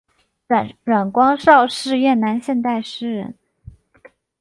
[0.83, 3.37] 阮光韶是越南现代诗人。